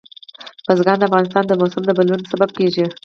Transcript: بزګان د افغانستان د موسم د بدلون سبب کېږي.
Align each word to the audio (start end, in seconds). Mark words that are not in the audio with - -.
بزګان 0.65 0.97
د 0.99 1.03
افغانستان 1.07 1.43
د 1.47 1.51
موسم 1.59 1.81
د 1.85 1.91
بدلون 1.97 2.21
سبب 2.31 2.49
کېږي. 2.57 2.85